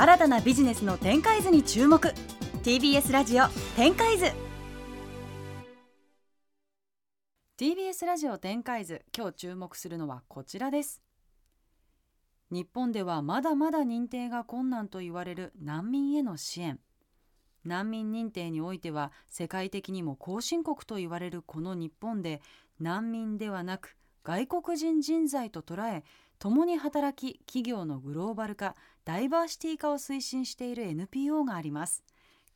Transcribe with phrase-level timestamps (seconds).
[0.00, 2.14] 新たなビジネスの展開図に注目。
[2.62, 4.32] TBS ラジオ展開図。
[7.58, 11.02] TBS ラジオ展開図今日注目するのはこちらです。
[12.50, 16.80] 日本ではまだまだ認定が困難と言われる難民への支援。
[17.66, 22.40] 難民認定においては世界的にも後進国と言われるこの日本で
[22.78, 26.04] 難民ではなく外国人人材と捉え
[26.38, 32.04] 共に働き企業のグローバル化ダイバーシティ化を推進している NPO があります。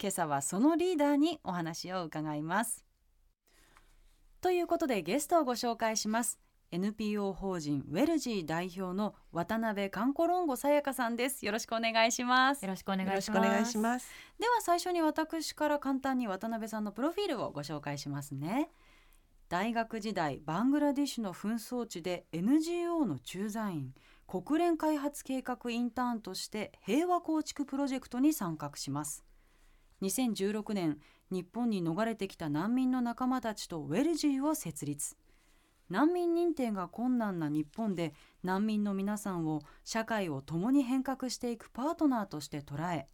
[0.01, 2.85] 今朝はそのリーダーにお話を伺います。
[4.41, 6.39] ということでゲストをご紹介します。
[6.71, 11.47] NPO 法人ウェルジー代表の渡辺かんころんごさやかさんです。
[11.47, 12.63] よろしくお願いします。
[12.63, 14.11] よろしくお願いしよろしくお願いしまます。
[14.39, 18.71] では最初に私から簡単に渡辺さんのプロフィールをご紹介しますね。
[19.49, 23.95] 大学時代バングラディッシュの紛争地で NGO の駐在員
[24.27, 29.25] 国連開発計画インターンとして平和構築プロジェクトに参画します。
[30.03, 30.99] 2016年
[31.31, 35.17] 日本に逃れてきた難民の仲間たちとウェルジーを設立。
[35.91, 43.07] 難民認定が困難な日本で難民の皆さんを社会を共に変革していくパートナーとして捉え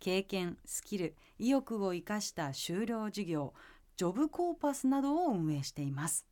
[0.00, 3.54] 経験スキル意欲を生かした就労事業
[3.96, 6.26] ジョブコーパスなどを運営しています。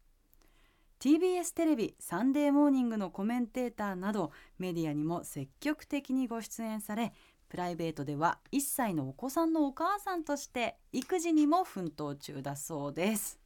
[1.00, 7.12] TBS テレビサンデーモーニングのコメンテーターなどメディアにも積極的にご出演され
[7.48, 13.38] プライベートでは1歳のお子さんのお母さんとして育児にも奮闘中だそうです。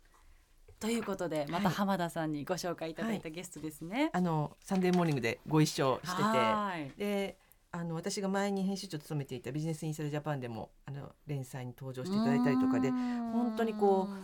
[0.81, 6.91] ということでまた浜田さんにご紹介いただいたゲストですね、あのサンデーモーニングでご一緒してはい。
[6.99, 7.37] て、で、
[7.71, 14.17] あの私が前に編集長を務めていたビジネスインサイドジャパンでもあの連載に登場していただいたりとかで、本当にこう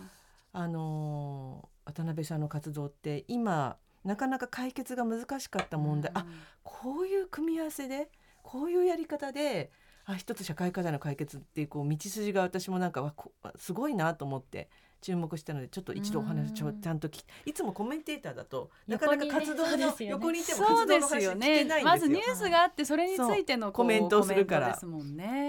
[0.51, 6.25] あの渡辺さんの活動って今なかなか解決が難しかった問題、あ
[6.63, 8.09] こういう組み合わせで
[8.43, 9.71] こういうやり方で
[10.05, 13.13] あ一つ社会課題の解決っていうこう道筋が私もなんか
[13.57, 14.69] すごいなと思って
[15.01, 17.09] 注目したのでちょっと一度お話ちょうんちゃんと
[17.45, 21.85] いつもコメンテーターだとなかなか活動の横にいても活動の話聞けないんですよ。
[21.85, 24.79] まずニュースがあってそれについてのコメントをするから。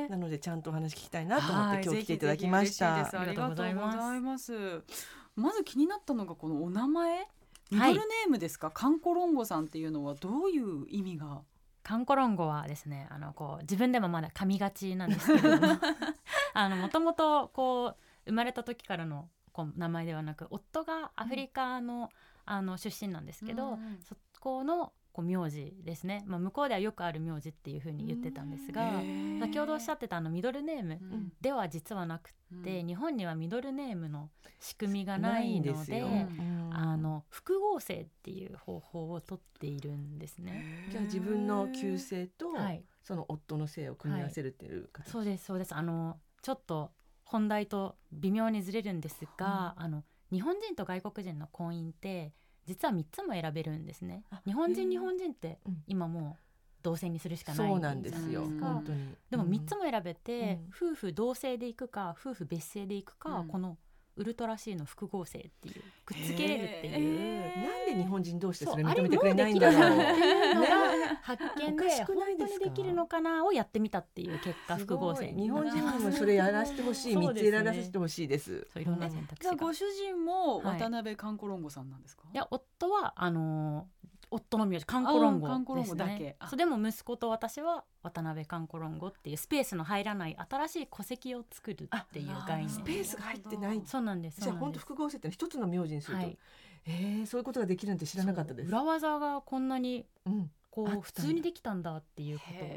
[0.09, 2.97] なのでちゃんとお話聞きたいなと思ってはい今日来ていただきました。
[2.97, 4.53] ありがとうございます。
[4.53, 7.27] あまず気になったのがこのお名前？
[7.71, 11.43] ミドルネームですか、カンコロンゴさんっていうのはどういう意味が？
[11.83, 15.79] カンコロンゴはですねあのこう自分でもまだ噛みがちなんですけれども
[16.53, 17.97] あのもともとこう
[18.27, 22.11] 生まれた時からのこう名前ではなく夫がアフリカの,、
[22.45, 23.99] あの出身なんですけど、うん。
[24.03, 29.03] そこのこう名字ですね、まあ、向こうではよくある名字っていうふうに言ってたんですが、
[29.41, 31.33] 先ほどおっしゃってたあのミドルネームうん。
[31.41, 32.33] では実はなく
[32.65, 32.87] て、うん。
[32.87, 36.01] 日本にはミドルネームの仕組みがないので。
[36.01, 36.71] うん。
[36.73, 40.87] あの複合性っていう方法をとっているんですね。
[40.91, 45.11] じゃあ自分の旧姓とはい、その夫の姓を組み合わせるっていう形。
[45.11, 45.75] そうですそうです。
[45.75, 46.93] あのちょっと
[47.25, 52.33] 本題と微妙にずれるんですが、あの日本人と外国人の婚姻って
[52.66, 54.25] 実は3つも選べるんですね。
[54.31, 55.82] あ日本人日本人ってうん。
[55.87, 56.43] 今もう
[56.82, 58.44] 同性にするしかないそうなんですよ。
[58.44, 58.60] うん。
[58.60, 59.15] 本当に。
[59.31, 59.50] でもうん。
[59.50, 63.48] 3つも選べて、夫婦同姓でいくか夫婦別姓でいくか、うん。
[63.48, 63.76] この
[64.21, 66.95] ウルトラ C の複合性っていうくっつけれるっていう。
[66.95, 69.99] へなんで日本人同士でそれ認めてくれないんだろう。
[69.99, 73.47] っていうのがね発見で本ないですか当にできるのかな？
[73.47, 77.51] をやってみたっていう結果複合性すごい日本人もそれやらせてほしい、三つですね。
[77.53, 78.67] 選らせてほしいです。
[78.75, 79.57] そういろんな選択肢が。
[79.57, 84.00] ご主人もはい渡辺カンコロンゴさんなんですか、いや夫はあのー
[84.31, 86.37] 夫の名字カンコロンゴですねゴだけ。
[86.39, 86.49] あ。
[86.49, 92.69] そうでも息子と私は渡辺カンコロンゴっていうスペースの入らない新しい戸籍を作るっていう概念。
[92.69, 93.83] スペースが入ってない。
[93.84, 96.39] そうなんですじゃあ本当複合性ってのは一つの名字にすると、はい。
[96.87, 98.69] えーそういうことができるなんて知らなかったです。
[98.69, 100.51] 裏技がこんなにうん。
[100.71, 102.69] こう普通にできたんだっていうことを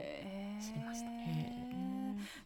[0.59, 1.09] 知りました。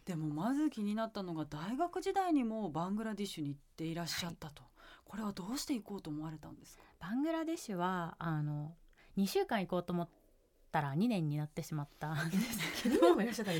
[0.04, 4.62] でもまず気になったのが大学時代にもバングラディッシュに行っていらっしゃったと、
[5.06, 6.82] これはどうして行こうと思われたんですか？
[7.00, 8.74] バングラデシュはあの
[9.18, 10.08] 2週間行こうと思っ
[10.70, 12.14] たら2年になってしまった。
[12.24, 12.96] んですけど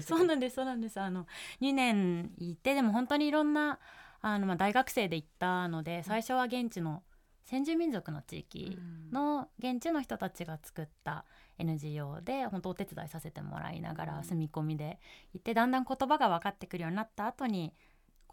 [0.02, 1.00] そうなんですそうなんです。
[1.00, 1.26] あの
[1.60, 3.78] 2年いてでも本当にいろんな
[4.20, 7.02] あの、まあ、大学生で行ったので最初は現地の
[7.44, 8.78] 先住民族の地域
[9.10, 11.24] の現地の人たちが作った
[11.56, 15.00] NGO で本当お手伝いさせてもらいながら住み込みで
[15.32, 17.72] いてだんだん言葉が分かってくるようになった後に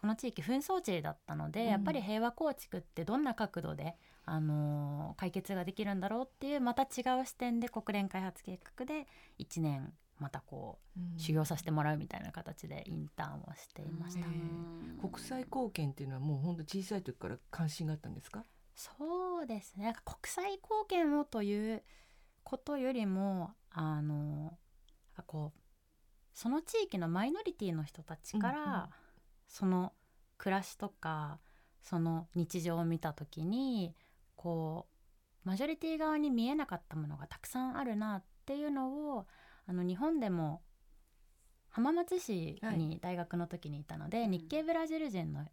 [0.06, 1.68] この地域紛争地だったので、うん。
[1.68, 9.06] やっぱり平和構築ってどんな角度で、あのー解決ができるんだろうっていうまた違う視点で国連開発計画で
[9.38, 14.26] 1年またこう修行させてもらうみたいな形でインターンをしていました。
[15.00, 18.44] 国際貢献っていうのはもう本当小さい時から関心があったんですか？
[18.74, 19.94] そうですね。
[20.04, 21.82] 国際貢献をという
[22.44, 24.56] ことよりもあの
[25.26, 25.60] こう
[26.34, 28.88] その地域のマイノリティの人たちから、うんうん
[29.48, 29.92] その
[30.38, 31.38] 暮らしとか
[31.82, 33.94] その日常を見た時に
[34.34, 34.86] こ
[35.44, 39.26] うマジョリティ側に見えなかったものがたくさんあるなっていうのを
[39.66, 40.62] あの日本でも
[41.68, 45.44] 浜松市に大学の時にいたので、日系ブラジル人の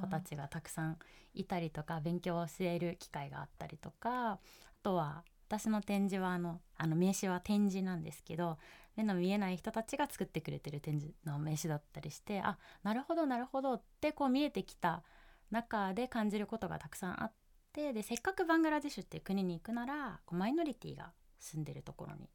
[0.00, 0.98] 子たちがたくさん
[1.34, 4.38] いたりとか勉強を教える機会があったりとかあ
[4.82, 8.58] とは私の展示はあのあの名刺は展示なんですけど
[8.96, 15.02] 目の見えない人たちが作ってくれてる展示の名刺だったりしてあなるほどなるほどってこう見えてきた
[15.50, 17.32] 中で感じることがたくさんあっ
[17.72, 22.28] てでせっかくバングラデシュっていう国に行くならこうマイノリティが住んでるところに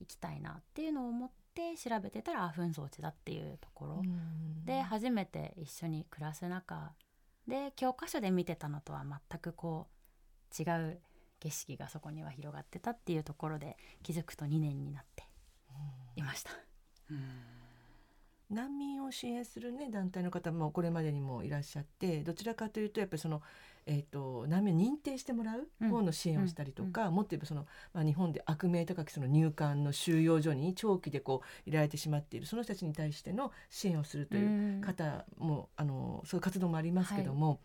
[0.00, 4.02] 行きたいなっていうのを思って調べてたらあ紛争地だっていうところ、
[4.64, 6.92] で初めて一緒に暮らす中
[7.46, 9.86] で教科書で見てたのとは全くこ
[10.58, 11.00] う違う
[11.40, 15.24] 景色がそこには広がってたっていうところで気づくと2年になって
[16.16, 16.50] いました。
[18.50, 23.40] 難民を支援する、ね、団体の方もこれまでにもいらっしゃってどちらかというとやっぱりその、
[23.86, 37.58] えー、と難民を認定してもらう方の支援をしたりとか、もっと言えばその、まあ、日本で悪名高きその入管の収容所に長期でこういられてしまっているその人たちに対しての支援をするという方も、あのそういう活動もありますけども。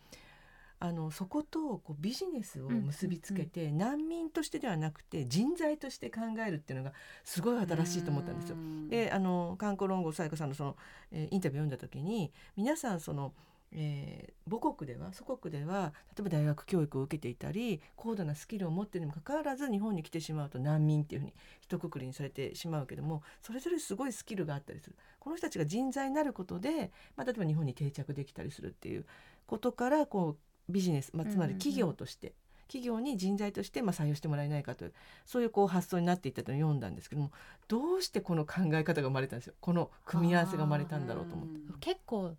[0.80, 6.94] あのそことこうビジネスを結びつけて、難民としてではなくて人材として考えるっていうのが
[7.24, 8.58] すごい新しいと思ったんですよ。
[8.90, 10.76] であの観光論語さやかさんのその、
[11.12, 13.34] えーインタビューを読んだ時に皆さんその、
[13.72, 24.96] えー母国では祖国では例えば大学教育を受けていたり高度なスキルを持っているにもかかわらず日本に来てしまうと難民っていうふうに一括りにされてしまうけどもそれぞれすごいスキルがあったりする。
[25.20, 29.06] この人たちが人材になることで、まあ、例えば日本に定着できたりするっていう
[29.46, 30.38] ことからこう
[30.70, 32.34] ビジネス、まあ、つまり企業として、
[32.68, 34.94] 企業に人材としてまあ採用してもらえないかという
[35.26, 37.32] そういうこう発想になっていったと読んだんですけども
[37.68, 39.54] どうしてこの考え方が生まれたんですよ。
[39.60, 41.56] この組み合わせが生まれたんだろうと思って。
[41.80, 42.36] 結構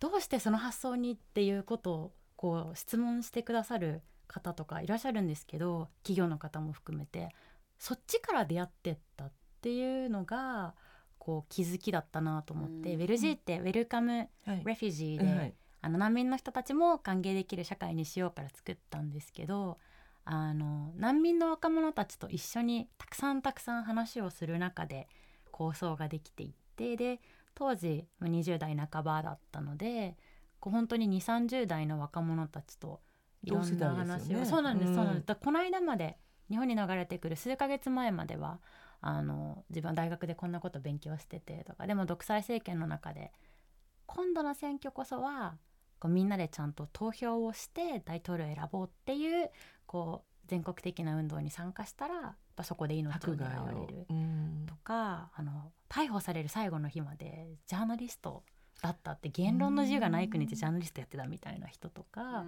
[0.00, 7.28] どうしてその発想にっていうことをこう質問してくださる方とかいらっしゃるんですけど企業の方も含めて
[7.78, 10.74] そっちから出会ってったっていうのが
[11.18, 14.62] こう気づきだったなと思って、うんウェルジーってウェルカムはい。
[14.64, 19.78] レフュジーで、はいあの難民の人たちも歓迎できる社会にしようから作ったんですけど
[20.24, 25.08] あの難民の若者たちと一緒にたくさんたくさん話をする中で
[25.50, 27.20] 構想ができていってで
[27.54, 30.16] 当時20代半ばだったので
[30.60, 33.00] こう本当に2 3 0代の若者たちと
[33.42, 34.46] いろんな話を、ね。
[34.46, 34.94] そうなんです、うん。
[34.94, 35.34] そうなんです。
[35.34, 36.16] この間まで
[36.48, 38.60] 日本に流れてくる数ヶ月前までは
[39.00, 43.32] あの自分は大学でこんなこと勉強しててとかでも独裁政権の中で
[44.06, 45.56] 今度の選挙こそは
[46.02, 49.50] こうみんなでちゃんと投票をして大統領を選ぼうっていう
[49.86, 58.42] こう全国的な運動に参加したらやっぱそこで命を迫狙われるうんとかあの逮捕される最後の日までジャーナリスト
[58.82, 62.44] だったって言論の自由がない国でジャーナリストやってたみたいな人とか。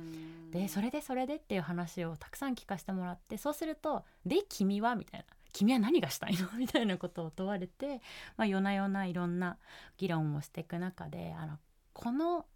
[0.51, 8.01] でそれでそれでっていう話をたくさん聞かせてもらってそうすると「で君は?」みたいな「君は何がしたいの?」みたいなことを問われて、
[8.37, 9.59] まあ、夜な夜ないろんな
[9.97, 11.61] 議論をしていく中であの
[11.93, 12.47] この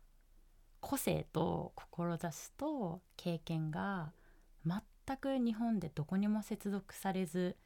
[0.80, 4.12] 個性と志と経験が
[4.64, 7.56] 全く日本でどこにも接続されず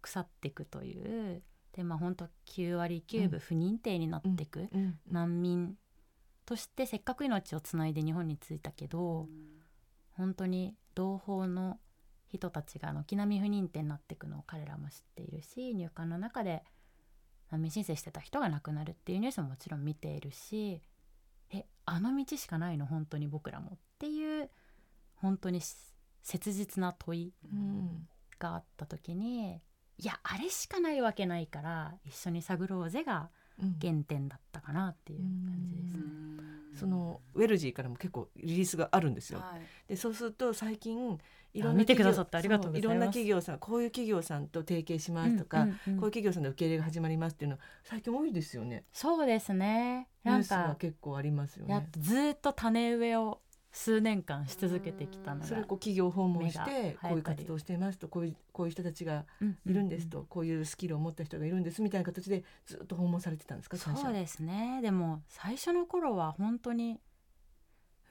[0.00, 0.98] 腐っていくとい
[1.36, 1.42] う
[1.72, 4.98] でまあ本当9割9分不認定になっていく、うん。
[5.10, 5.74] 難民
[6.46, 9.28] としてせっかく命をつないで日本に着いたけど、
[10.16, 11.78] 本当に同胞の
[12.32, 16.62] 人たちが軒並み不認定になっていくのを彼らも知っているし入管の中で
[17.50, 20.80] 難民申請してた人が亡くなるっていうニュースももちろん見ているしえ
[21.88, 24.50] あの道しかないの本当に僕らもっていう
[25.14, 25.60] 本当に
[26.22, 28.08] 切実な問いうん。
[28.38, 29.60] があった時に
[29.96, 33.28] いやあれしかないわけないから一緒に探ろうぜがうん
[33.80, 36.02] 原点だったかなっていう感じですね。
[36.74, 39.40] そのウェルジーからも結構リリースがあるんですよ。
[39.40, 41.18] はいでそうすると最近
[41.54, 48.84] いろあんな企業さんこういう企業さんと提携しますとか、うんうんうんこういう企業さんの受け入れが始まりますっていうの最近多いですよね。
[48.92, 51.88] そうですねニューなんかスは結構ありますよね。
[51.90, 59.24] とずーっと種植えを数年間し続けてきたのがそれをこう企業訪問してこういう活動をしていますとこういうこういう人たちが
[59.66, 64.80] いるんですと、こういうスキルを持った人がいるんですみたいな形でずっと訪問されてたんですかそうですね。
[64.82, 67.00] でも最初の頃は本当に、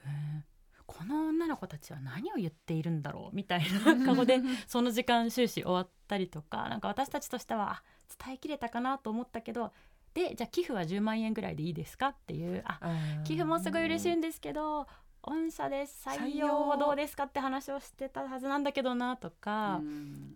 [0.04, 7.82] えーこの女の子たちは何を言っているんだろうみたいな顔で その時間終始終わったりとかなんか私たちとしてはあ
[8.24, 9.74] 伝えきれたかなと思ったけど
[10.14, 12.80] でじゃあ寄付は10万円ぐらいでいいですかっていうあ
[13.24, 14.88] 寄付もすごい嬉しいんですけど
[15.22, 17.24] 御社で採用はどうですか？
[17.24, 19.80] って話をしてたはずなんだけどなとか、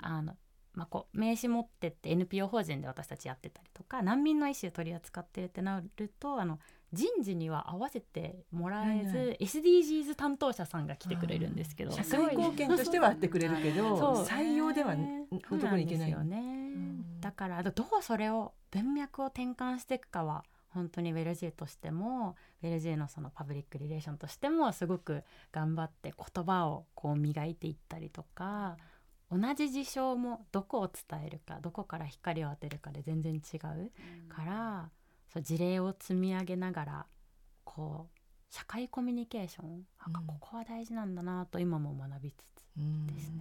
[0.00, 0.36] あの
[0.74, 6.58] まあ、こう名刺持ってって NPO 法人で私たちやってたりとか難民の意思を取り扱ってるってなるとあの
[6.94, 9.36] 人事には合わせてもらえず、はいはい。
[9.40, 15.58] SDGs 担当者さんが来てくれるんですけど社会貢献としては会ってくれるけど採用ではそう。
[15.58, 16.10] どこに行けない。
[16.10, 17.20] よね、ん。
[17.20, 28.76] だからどうそれを文脈を転換していくかは本当にウェルジーとしてもウェルジーのそのパブリックリレーションとしてもすごく頑張って言葉をこう磨いていったりとか
[29.30, 33.90] 同じ事象もどこを伝えるかどこから光を当てるかで全然違う
[34.28, 34.90] から
[35.32, 37.06] そう事例を積み上げながら
[37.64, 38.18] こう
[38.54, 43.40] 社会コミュニケーションあうんここは大事なんだなと今も学びつつうんですね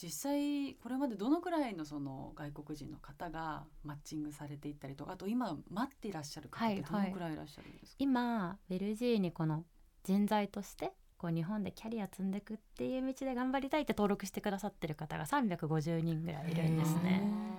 [0.00, 9.64] 実際これまでどのくらいのその外国人の方がマッチングされていったりとかあと今待っていらっしゃる方ってどのくらいいらっしゃるんですか、今ウェルジーにこの
[10.04, 17.22] 人材としてこう日本でキャリア積んでいくっていう道で頑張りたいって登録してくださってる方が350人ぐらいいるんですね。
[17.22, 17.58] うん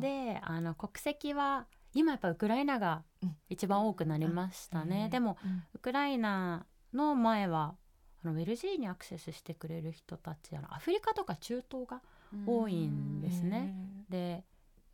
[0.00, 3.02] であの国籍は今やっぱウクライナが
[3.48, 5.04] 一番多くなりましたね。
[5.04, 5.10] うん。
[5.10, 5.62] でもうん。
[5.74, 7.87] ウクライナの前はあ
[8.28, 12.00] のウェルジーにアクセスしてくれる人たちあのアフリカとか中東が
[12.46, 13.74] 多いんですね。
[14.08, 14.42] でえっ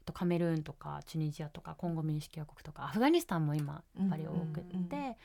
[0.04, 5.16] とカメルーンとかチュニジアとかコンゴ民主共和国とかアフガニスタンも今やっぱり多くって、うんうん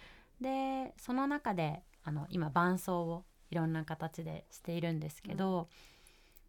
[0.42, 5.68] でその中であの今伴走をいろんな形でしているんですけど、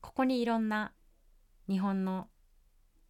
[0.01, 0.93] ここにいろんな
[1.69, 2.29] 日本の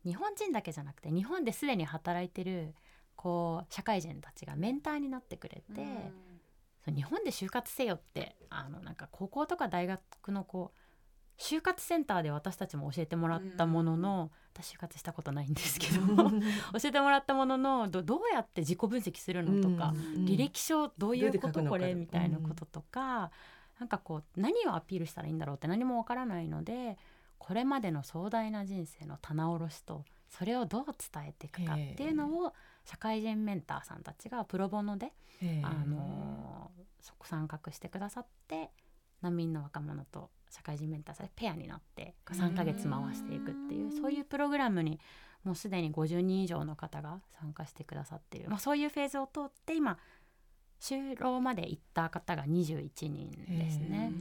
[0.05, 2.75] 日本人だけじゃなくて日本ですでに働いてる
[3.15, 5.85] こう社会人たちがメンターになってくれて、そう
[6.87, 10.79] 日本で就活せよってあのなんか高校とか大学のこう
[11.41, 16.01] 就活センターで私たちも教えてもらったものの、私就活したことないんですけど
[16.79, 20.25] 教えてもらったもののどどうやって自己分析するのとか、うん。
[20.27, 23.31] 履歴書どういうことこれみたいなこととか、
[23.81, 26.99] なんかこう何をアピールしたらいいんだろうって何もわからないので
[27.39, 32.53] これまでの壮大な人生の棚卸しとそれをどう伝えていくかっていうのを
[32.85, 35.13] 社会人メンターさんたちがプロボノで、
[35.63, 36.71] あの
[37.23, 38.71] 参画してくださって
[39.23, 44.99] 難民の若者と社会人メンターさんでペアになって3ヶ月回していくっていうそういうプログラムに
[45.45, 49.99] もうすでに50人以上の方が参加してくださっている、まあ、そういうフェーズを通って今
[50.81, 54.13] 就労まで行った方が21人ですね。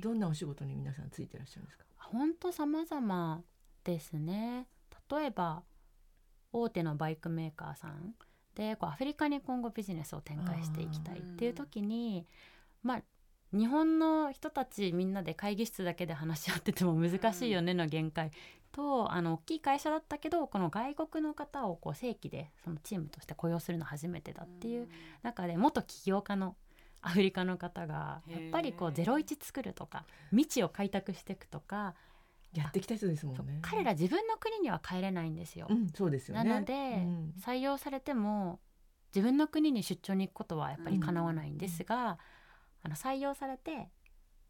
[0.00, 1.84] どんなお仕事に皆さんついてらっしゃるんですか？
[1.98, 3.42] ほんと様々
[3.84, 4.66] ですね。
[5.10, 5.62] 例えば
[6.54, 8.14] 大手のバイクメーカーさん
[8.54, 12.26] でこうアフリカに今後ビジネスを展開していきたいっていう時に
[12.82, 13.02] まあ
[13.52, 18.30] 日本の人たちみんなで会議室だけで話し合ってても難しいよねの限界
[18.72, 24.88] とあの大きい会社だったけどこの外国の方をこう正規でそのチームとして雇用するの初めてだっていう
[25.22, 26.56] 中で元起業家の
[27.00, 29.04] アフリカの方がやっぱりこうへー。
[29.04, 31.94] 01作るとか未知を開拓していくとか
[32.54, 33.58] やってきた人ですもんね。
[33.62, 35.66] 彼ら自分の国には帰れないんですよ。
[35.68, 36.44] うんそうですよね。
[36.44, 37.34] なので、うん。
[37.40, 38.60] 採用されても
[39.14, 42.18] 自分の国に出張に行くことはやっぱりかなわないんですが、
[42.82, 43.88] あの採用されて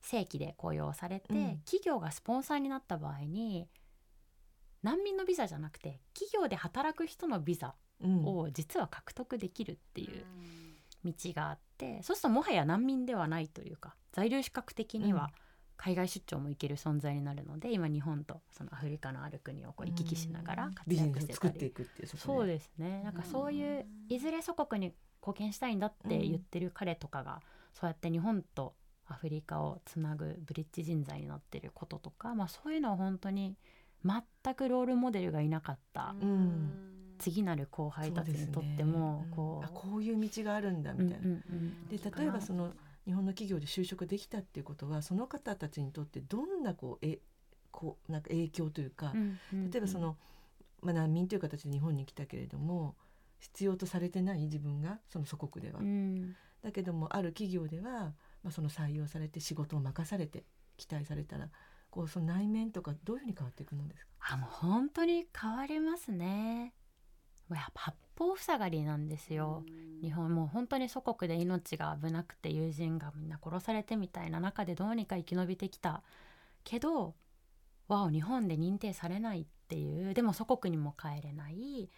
[0.01, 1.59] 正規で雇用されて、うん。
[1.65, 3.69] 企業がスポンサーになった場合に
[4.83, 8.25] 難民のビザじゃなくて企業で働く人のビザうん。
[8.27, 10.25] を実は獲得できるっていう
[11.05, 15.19] 道があって、そうするともはや難民ではないというか在留資格的にうん。
[15.19, 15.31] は
[15.77, 21.35] 海外出張も行ける存在になるので、今日本とそのアフリカのある国をこう行き来しながら活ビジネ躍してたり。
[21.35, 23.03] スを作っていくっていうこそうでですね。
[23.03, 27.41] なんかそういういずれ祖国に貢献したいんだって言ってる彼とかが、
[27.73, 28.75] そうやって日本と
[29.07, 33.57] アフリカをつなぐブリッジ人材になってることとか、まあ、そういうのは本当に
[34.05, 36.15] 全くロールモデルがいなかった。
[36.21, 36.71] うん。
[37.19, 39.65] 次なる後輩たちにとってもこう。
[39.65, 41.89] あこういう道があるんだみたいな、うんうんうん。
[41.89, 42.73] で例えばその
[43.07, 47.19] 日本の企業で就職できたっていうことはその方たちにとってどんなこうえ
[47.71, 50.17] こうなんか影響というか、うんうん例えばその、
[50.83, 52.95] まあ、難民という形で日本に来たけれども
[53.41, 56.35] 必要とされてない自分がその祖国では、うん。
[56.63, 60.45] だけどもある企業では、まあ、その採用されて仕事を任されて
[60.79, 61.51] 期待されたら
[61.91, 64.13] こうその内面とかどういうふうに変わっていくものですか？
[64.33, 66.73] あもう本当に変わりますね。
[67.51, 69.65] やっぱ方塞がりなんですよ。
[70.03, 76.03] 日本もう本当に祖国で命が危なくて友人がみんな殺されてみたいな中でどうにか生き延びてきた。
[76.65, 77.15] けど
[77.89, 80.15] わお日本で認定されないっていう。
[80.15, 81.89] でも祖国にも帰れない。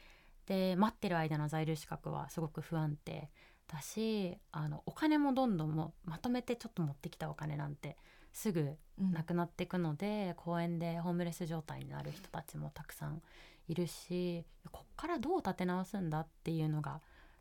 [0.47, 3.31] で待ってる間の在留資格はすごく不安定
[3.69, 7.97] だしあのお金もどんどんもまとめてちょっと持ってきたお金なんて
[8.33, 13.23] すぐなくなっていくので、うん、公園でホームレス状態になる人たちもたくさん
[13.69, 17.01] いるしこっからどう立て直すんだっていうのが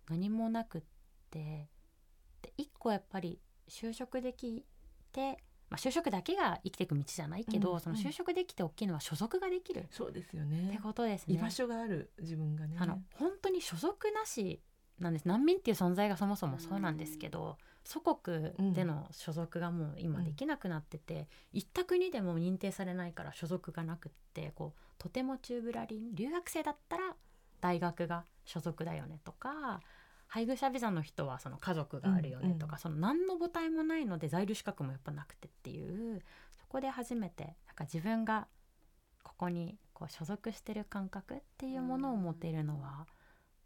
[0.10, 0.82] 何もなくっ
[1.32, 1.70] て
[2.42, 4.66] で一個やっぱり就職でき
[5.12, 5.38] て、
[5.70, 10.70] まあ、就職だけが生きていく道じゃないけど、うん、その就職できて大きいのは所属ができるそうですよね。
[10.70, 11.36] ってことですね。
[11.36, 12.78] 居場所がある自分がね。
[12.80, 14.62] あの本当に所属なし
[15.00, 15.28] なんです。
[15.28, 27.16] 難民っていう存在がそもそもそうなんですけど、祖国での所属がもう今できなくなってて、うん、行った国でも認定されないから所属がなくってこうとてもチューブラリン留学生だったら
[27.66, 29.82] 大学が所属だよねとか
[30.28, 36.22] 配偶者ビザの人はその家族があるよねとか、うんうん、その何の母体もないので在留資格もやっぱなくてっていう
[36.60, 38.48] そこで初めてなんか自分が
[39.24, 43.08] ここにこう所属してる感覚っていうものを持てるのは、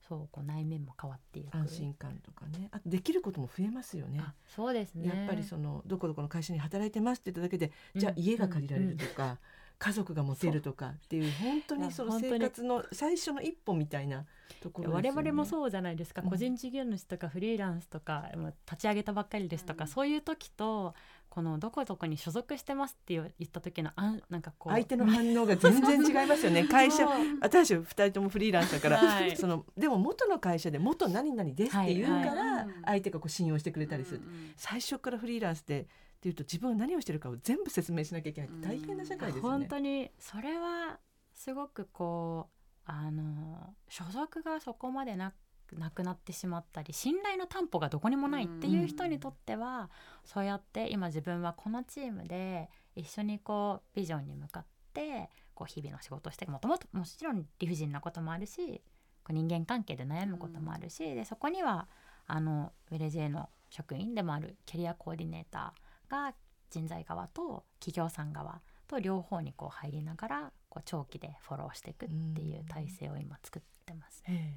[0.08, 1.56] そうこう内面も変わっていく。
[1.56, 2.70] 安心感とかね。
[2.72, 4.22] あとできることも増えますよね。
[4.48, 5.08] そうですね。
[5.08, 9.40] やっぱりそのどこどこの会社に働いてますって言っただけで、じゃあ家が借りられるとか、
[9.80, 14.26] 家族が持てるとかっていう本当にその生活の最初の一歩みたいな
[14.62, 18.26] ところ、ね、我々もそうじゃないですか、個人事業主とかフリーランスとか
[18.70, 20.94] 立ち上げたばっかりですとか、うん、そういう時と
[21.30, 26.66] このどこどこに所属してますって言った時のあなんかこう相手の反応が全然違いますよね。
[26.68, 27.08] 会社
[27.40, 34.22] 私は2人ともフリーランスだから、はい、そのでも元の会社で元何々ですって言うから、相手がこう信用してくれたりする、
[34.58, 35.88] 最初からフリーランスで
[36.20, 39.42] っていうと自分が何をしてるかを全部説明しなきゃいけない大変な社会ですね。
[39.42, 41.00] 本当にそれは
[41.34, 45.34] すごくこうあの所属がそこまでな
[45.78, 49.92] なくなってしまったり信頼の担保がどこにもないっていう人にとっては
[50.26, 58.82] そうやって今自分はこのチームで一緒にこうビジョンに向かってこう日々の仕事をしてもともともちろん理不尽なこともあるし
[59.24, 61.88] こう人間関係で悩むこともあるしでそこには
[62.26, 66.34] あのウェレジェの職員でもあるキャリアコーディネーターが
[66.70, 74.56] 人材側と企業さん側と両方にこう入りながらこう長期でフォローしていくっていう体制を今作ってますね。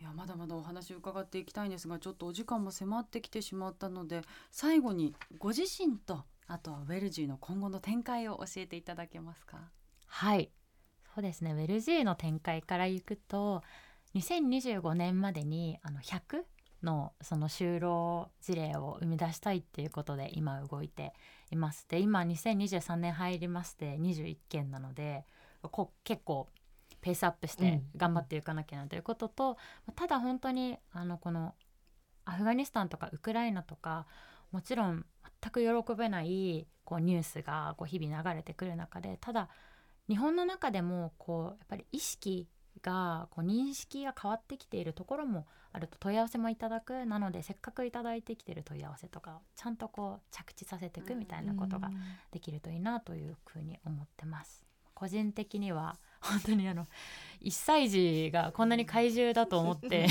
[0.00, 9.58] いやまだまだお話伺っていきたいんですがちょっとお時間も迫ってきてしまったので最後にご自身とあとはウェルジーの今後の展開を教えていただけますか？
[10.06, 10.50] はい
[11.14, 13.62] そうですねウェルジーの展開からいくと
[14.14, 16.44] 2025年までにあの100
[16.82, 21.12] のその就労事例を生み出したいっていうことで今動いて
[21.50, 21.86] います。
[21.88, 25.24] で今2023年入りまして21件なので
[25.62, 26.48] こ結構
[27.00, 29.56] ペースアップして頑張っていかなきゃなということと、
[29.88, 31.54] うん、ただ本当にあのこの
[32.24, 34.06] アフガニスタンとかウクライナとか
[34.52, 35.04] もちろん
[35.42, 39.48] 全く喜べないこうニュースがこう日々流れてくる中でただ
[40.08, 42.48] 日本の中でもこうやっぱり意識
[42.82, 51.90] がこう認識が変わってきているところもあると問い合わせもいただくなのでせっかくいただいてきてる問い合わせとかちゃんとこう着地させていくみたいなことが
[52.32, 54.64] できるといいなというふうに思ってます。
[54.94, 56.86] 個人的には本当にあの
[57.42, 60.06] 1歳児がこんなに怪獣だと思って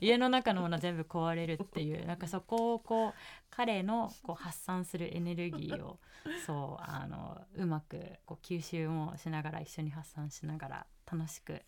[0.00, 3.12] 家の中のもの全部壊れるっていうなんかそこをこう
[3.50, 5.98] 彼のこう発散するエネルギーを
[6.46, 11.62] そうあのうまくこう吸収もしながら一緒に発散しながら楽しく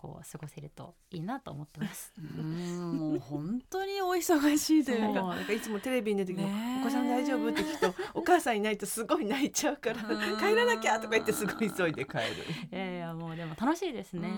[0.00, 2.14] こう過ごせるといいなと思ってます。
[2.16, 6.44] うんもう本当にお忙しいというか、なんかいつもテレビに出てきて、
[6.80, 7.50] お子さん大丈夫？
[7.50, 9.96] って聞くとお母さんいないとすごい泣いちゃうから
[10.38, 12.22] 帰らなきゃとか言ってすごい急いで帰る。
[12.70, 14.28] いやいやもうでも楽しいですね。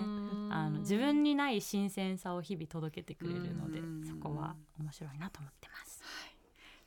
[0.49, 5.90] あの自分にない新鮮さを日々届けてくれるので、そこは面白いなと思ってます。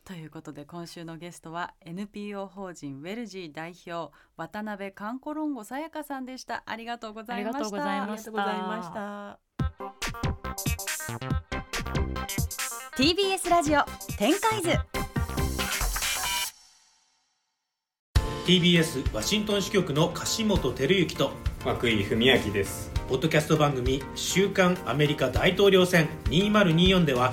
[0.06, 6.62] はいということで今週のゲストは NPO 法人ウェルジー代表渡辺かんころんごさやかさんでした。
[6.66, 7.58] ありがとうございました。
[7.58, 9.38] ありがとうございました。
[12.96, 13.80] TBS ラジオ
[14.18, 14.70] 展開図。
[18.46, 21.32] TBS ワシントン支局の樫本照之と
[21.64, 22.92] 涌井文明です。
[23.08, 26.08] ポッドキャスト番組「週刊アメリカ大統領選。
[26.26, 27.32] 2024」では